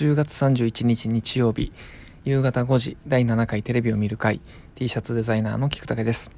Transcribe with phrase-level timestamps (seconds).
[0.00, 1.74] 10月31日日曜日
[2.24, 4.40] 夕方5時第7回テレビを見る会
[4.74, 6.30] T シャツデザイナーの菊竹です。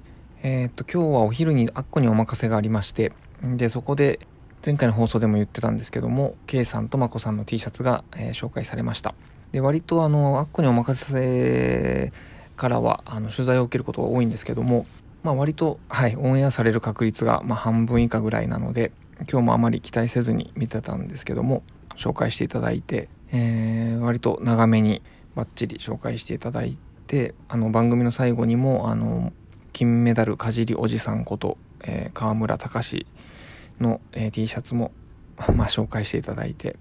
[0.43, 4.19] えー、っと今日はお昼にアッコにお任せがありましてでそこで
[4.67, 9.15] 前回の放送でも言ってたんですけども K さんとまこさんの T シャツが、えー、紹介されました。
[9.53, 12.13] で割とあのアッコにお任せ
[12.57, 14.87] からはあの取材を受けることが多いんですけども
[15.23, 18.91] まあ割とはいオンエアされる確率がまあ半分以下ぐらいなので
[19.31, 21.63] 今日もあまり期待せずに見てたんですけども
[21.95, 25.03] 紹介していただいて、えー、割と長めに
[25.35, 29.33] バッチリ紹介していただいてあの番組の最後にもあの
[29.73, 33.07] 金メダルかじりおじさんこと、えー、川村隆
[33.81, 34.93] の、えー、T シャツも、
[35.57, 36.77] まあ、紹介していただいて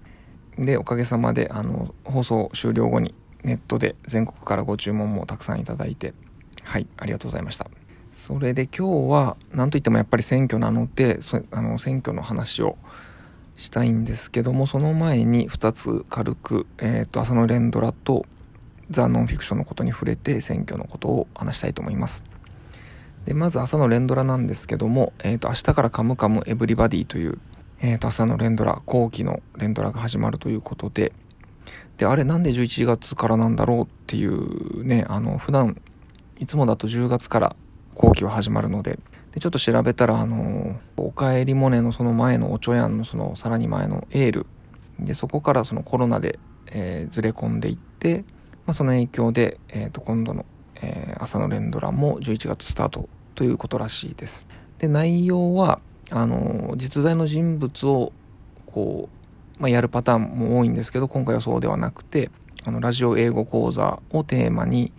[0.58, 6.12] でおかげさまであの放送終了後にネットで全国からご注文もたくさんいただいて
[6.62, 7.70] はいありがとうございました。
[8.12, 11.18] それで今日は何といってもやっぱり選挙なので
[11.50, 12.76] あの選挙の話を
[13.56, 18.24] したいんですけどもその前に2つ軽く、えーと、浅野連ドラと
[18.90, 22.24] ザ・ノンフィクションのことに触れて選挙のことを話したいと思います。
[23.24, 27.38] でまず朝の連ドラなんですけども、えーと、明日からカムカムエブリバディという、
[27.80, 31.12] えーと、朝の連ドラ後期の連ドラが始まるということで
[31.98, 35.80] であれなんで11月からなんだろうっていうねあの普段
[36.38, 37.56] いつもだと10月から
[37.94, 38.98] 後期は始まるので
[39.32, 44.46] でちょっと調べたらあの「おかえりモネ」のその前の「おちょやん」のそのさらに前の「エール」
[45.00, 46.38] でそこからそのコロナで、
[46.72, 48.24] えー、ずれ込んでいって、
[48.66, 50.44] まあ、その影響で、えー、と今度の、
[50.76, 54.46] えー、朝の連ドラも11月スタートということらしいです。
[54.78, 58.12] で内容はあの実在の人物を
[58.66, 59.08] こ
[59.58, 62.30] う、まあ、やるパターンも多いんですけど今回はそうではなくて
[62.64, 64.92] あのラジオ英語講座をテーマに、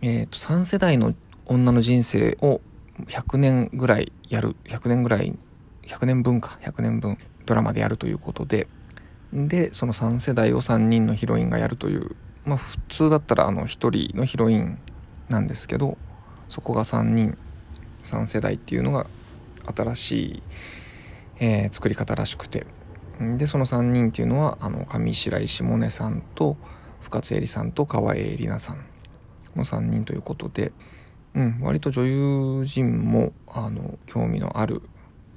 [0.00, 2.60] えー、と3世代の女の人生を
[3.04, 5.36] 100年ぐらいやる100年ぐらい
[5.82, 8.66] 100年分か100年分ドラマでやるということで
[9.32, 14.78] でその3世代を3人のヒロインがやるというまあ普通だったらあの1人のヒロイン
[15.28, 15.98] なんですけど
[16.48, 17.36] そこが3人
[18.02, 19.06] 3世代っていうのが
[19.74, 20.42] 新しい、
[21.40, 22.66] えー、作り方らしくて。
[23.18, 26.58] でその3人っていうのはあの上白石萌音さんと
[27.00, 28.84] 深津絵里さんと川栄李奈さん
[29.56, 30.72] の3人ということで
[31.36, 34.80] うん、割と女優陣もあの興味のある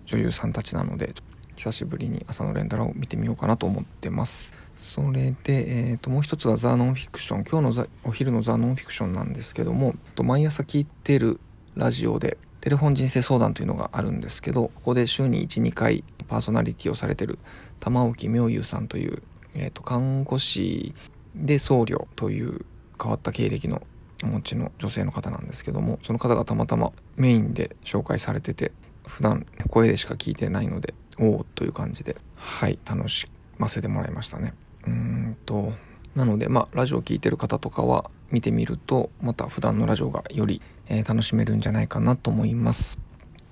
[0.05, 1.13] 女優さんたちなので
[1.57, 4.53] 久しぶりに朝の連ドラを見てみようかなと思ってます。
[4.77, 7.43] それで、えーと、もう一つはザ・ノンフィクション。
[7.43, 11.41] 今日のザお昼のザ・ノンフィクションなんですけどもと毎朝聞いてる
[11.75, 17.39] ラジオでテレフォン人生相談というのがあるんですけどここで週に12回パーソナリティをされてる
[17.81, 19.21] 玉置妙優さんという、
[19.55, 20.95] えーと看護師
[21.35, 22.65] で僧侶という
[23.01, 23.81] 変わった経歴の
[24.23, 28.71] お持ちの女性の方なんですけどもその方がたまたまメインで紹介されてて
[29.07, 34.53] 普段声でしか聞いてないのでおおという感じではい楽しませてもらいましたね。
[34.87, 35.73] うんと
[36.15, 42.99] なのでまあラジオ聴いてる方とかは見てみるとまた普段のラジオがより、えー、楽しめるんじゃないかなと思います。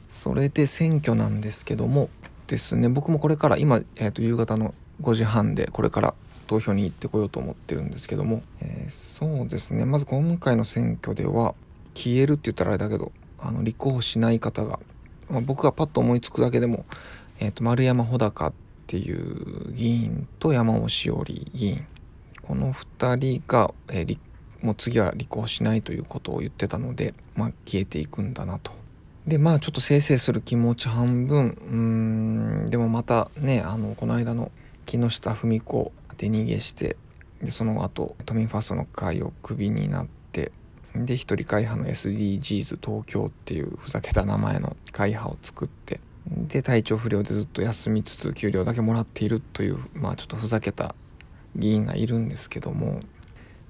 [0.07, 2.09] それで選挙なんですけども
[2.47, 6.13] ですね僕もこれから今、えー、と夕方の5時半でこれから
[6.47, 9.85] 投票に行ってこようと思ってるんですけども、えー、そうですね。
[9.85, 11.53] まず今回の選挙では
[11.93, 14.79] 消えるって言ったらあれだけどあの立候補しない方が、
[15.29, 16.85] まあ、僕がパッと思いつくだけでも、
[17.39, 18.53] えーと、丸山穂高っ
[18.87, 21.85] ていう議員と山尾志織議員。
[22.41, 24.17] この2人が、えー、
[24.61, 28.71] もう次は立候補しないということを言ってたので、まあ、消えていくんだなと。
[29.27, 31.57] でまあちょっとせいせいする気持ち半分。
[31.69, 31.75] う
[32.63, 34.51] んでもまたねあのこの間の
[34.87, 36.95] 木下富美子手逃げして
[37.43, 40.51] でその後都民ファーストの会をクビになって
[40.95, 45.99] で一人会派の SDGs 東京っていうふざけた名前の会派を作って
[46.29, 50.95] で体調不良でずっと休みつつ給料だけもらっているというまあちょっとふざけた
[51.55, 53.01] 議員がいるんですけども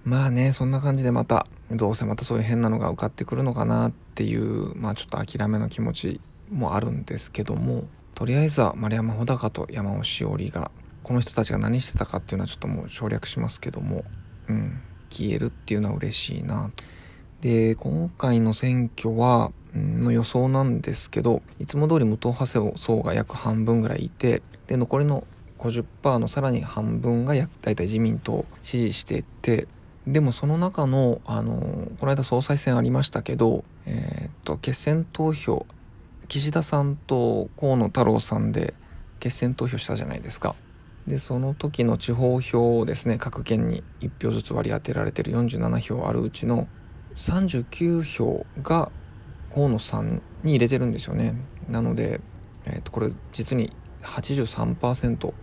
[0.06, 7.86] まあねそんな感じでまたどうせまたそういう変なのが受かってくるのかなっていうまあちょっと諦めの気持ちもあるんですけども
[8.16, 10.72] とりあえずは丸山穂高と山尾志織が
[11.08, 14.04] この人たちが何してたかっていうのはちょっともう省略しますけども、
[14.50, 16.84] うん、消えるっていうのは嬉しいなと。
[17.40, 25.26] で、今回の選挙は、の予想なんですけど、いつも通り無党派層が約半分ぐらいいて、で、残りの
[25.60, 29.70] 50%のさらに半分が大体自民党を支持してて、
[30.06, 35.66] でもその中の、あの、この間総裁選ありましたけど、えー、っと、決選投票、
[36.28, 38.74] 岸田さんと河野太郎さんで
[39.22, 40.54] 決選投票したじゃないですか。
[41.08, 46.68] でその時の地方票をですね各県に1票ずつ割り当てられてる47票あるうちの
[47.16, 48.92] 39票が
[49.54, 51.36] 河野さんに入れてるんですよね。
[51.70, 52.22] なので、
[52.66, 53.72] えー、とこれ実に
[54.02, 55.34] 83%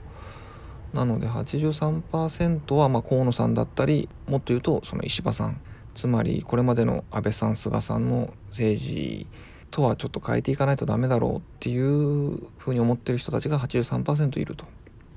[0.92, 5.60] なので83%はま河野さんだったりもっと言うとその石破さん。
[5.94, 9.28] つまりこれまでの安倍さん菅さんの政治
[9.70, 14.66] とはちょっと変えていかないとダメだろうっていうふうに思ってる人たちが83%いると。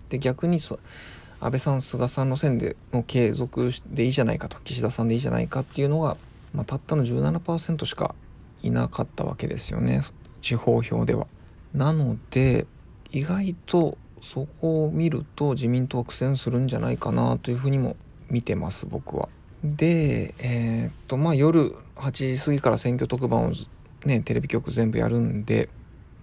[0.10, 0.80] で逆にそ
[1.40, 6.18] 安倍さん菅さんの線での継続でいいじゃないかと岸田さんでいいじゃないかっていうのが、
[6.54, 8.16] まあ、たったの17%しか
[8.64, 10.02] いなかったわけですよね
[10.42, 11.28] 地方票では。
[11.74, 12.66] なので
[13.12, 17.96] 意外とそこを見ると自民党は苦戦するんじゃないかなというふうにも
[18.30, 19.30] 見てます僕は。
[19.64, 23.52] でえー、っとまあ夜8時過ぎから選挙特番を
[24.06, 25.70] ねテレビ局全部やるんで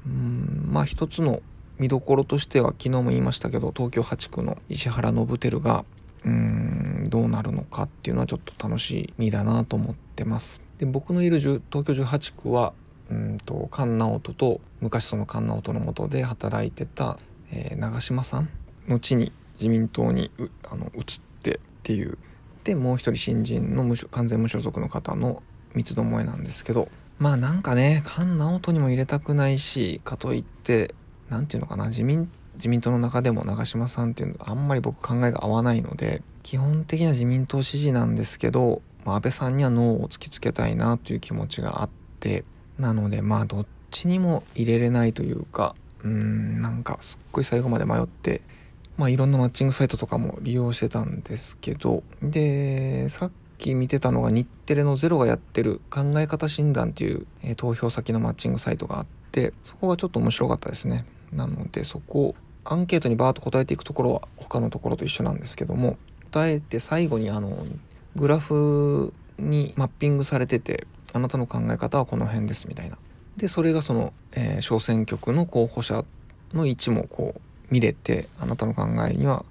[0.06, 1.40] うんまあ一つの
[1.78, 5.84] 見どころとしては昨日も言いましたけど東京8区の石原伸晃が
[6.24, 10.62] うんどうなるのかっていうのはちょっと楽しみだなと思ってます。
[10.78, 12.72] で僕のいる東京18区は
[13.10, 17.18] うんと菅直人と昔その菅直人のもとで働いてた、
[17.52, 18.48] えー、長嶋さん
[18.88, 20.30] 後に自民党に
[20.70, 21.02] あの移っ
[21.42, 22.18] てっていう
[22.64, 25.42] でもう一人新人の無完全無所属の方の
[25.74, 26.88] 三つどもえなんですけど
[27.18, 30.94] まあなんかね菅直人にも入れたくないしかといって
[31.28, 41.90] 何て言うのかな自民自民党の中でも長嶋さんっていうのあんまり僕考えが合わないので基本的には自民党支持なんですけど、まあ、安倍さんにはノーを突きつけたいなという気持ちがあっ
[42.20, 42.44] て
[42.78, 48.42] なのでまあどっちにも入れれないというかうーんなんかすっごい最後まで迷って
[48.96, 61.04] まあいろんなマッチングサイトとかも利用してたんですけどでさっき見てたのが日テレのゼロがやってる考え方診断っていう、えー、投票先のマッチングサイトがあってそこがちょっと面白かったですね。
[61.34, 62.34] なのでそこ
[62.64, 65.98] アンケートにバーッと答えていくところは他のところと一緒なんですけども
[66.30, 67.66] 答えて最後にあの
[68.16, 72.98] グラフにマッピングされててあなたの考え方はこの辺ですみたいな。
[73.36, 76.04] でそれがその、えー、小選挙区の候補者
[76.52, 77.40] の位置もこう
[77.72, 79.44] 見れてあなたの考えには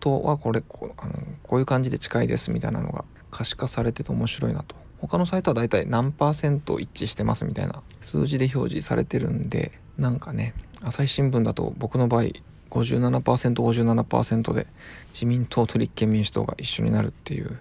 [0.00, 4.76] とはこれこあのこういう感じで近いですみたいなのが可視化されてて面白いなと。
[5.00, 12.24] 他のサイトはだいたい何パーセント一致してますみたいな数字で表示されてるんでなんかね朝日新聞だと僕の場合
[12.70, 14.66] 57%57% で
[15.08, 17.58] 自民党と立憲民主党が一緒になるっていう、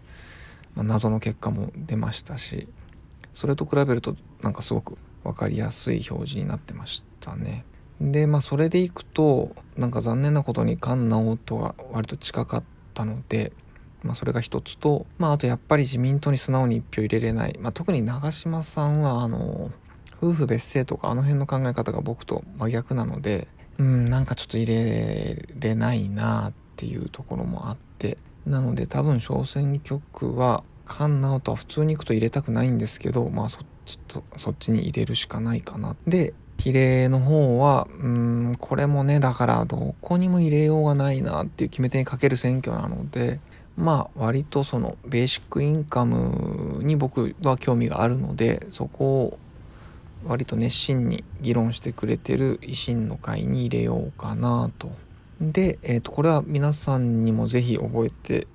[0.76, 2.68] まあ、謎の結果も出ましたし
[3.34, 7.66] それと比べるとなんかすごく分かりやすい表示になってましたね。
[8.00, 13.52] でまあそれでいくとなんか残念なことに菅直人が割と近かったので、
[14.04, 19.72] まあ、それが一つと、まあ、あとやっぱり自民党に素直に一票入れれない、まあ、特に長嶋さんはあの
[20.22, 23.48] 夫婦別姓とかあの辺の考え方が僕と真逆なので
[23.78, 28.18] うんなんかちょっと入れれないなっていうところもあって。
[28.46, 35.98] なので多分小選挙区は菅直人は普通に行くと入れたくないんですけどまあそっちとそっちに入れるしかないかな。
[36.08, 43.40] で比例の方は、うん、これもね、だからどこにも入れようがないなっていう決め手にかける選挙なので、
[43.76, 49.40] まあ割とそのベーシックインカムに僕は興味があるので、そこを
[50.26, 54.92] 割と熱心に議論してくれてる維新の会に入れようかなと。
[55.40, 58.48] で、え、ー、と、これは皆さんにもぜひ覚えて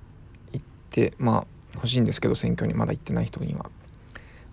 [0.53, 3.69] いって、まあ欲しいんですけど、選挙にまだ行ってない人には。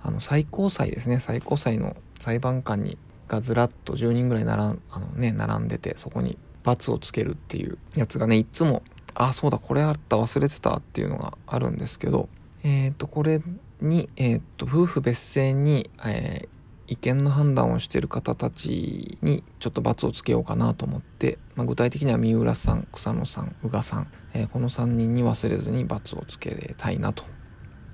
[0.03, 2.97] あの、最高裁ですね、最高裁の裁判官に
[3.31, 8.83] がずらっと10人ぐらい並ん,、あのね、並んでてそこに×をつけるっていうやつがねいつも
[9.15, 12.29] あそうだこれあった忘れてたっていうのがあるんですけど
[12.65, 13.41] えっ、ー、とこれ
[13.81, 16.49] に、えっ、と夫婦別姓に、えー、
[16.91, 27.25] 意見の判断をしている方たちにちょっと罰をつけようかなと思って、まあ、具体的には三浦さん草野さん宇賀さん、えー、この3人に忘れずに罰をつけたいなと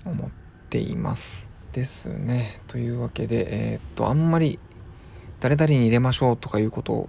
[0.06, 0.30] 思っ
[0.70, 1.50] ています。
[1.72, 2.62] ですね。
[2.68, 4.58] というわけで、えっとあんまり
[5.40, 7.08] 誰々に入れましょうとかいうことを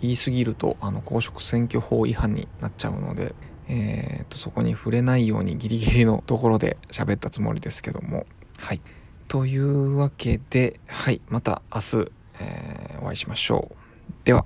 [0.00, 3.34] 言い過ぎるとあの公職選挙法違反になっちゃうので、
[3.68, 8.24] えー、とそこに触れないようにギリギリのところで喋ったつもりですけども
[8.56, 8.80] はい
[9.28, 13.76] というわけではいまた明日、えー、お会いしましょう。
[14.24, 14.44] では。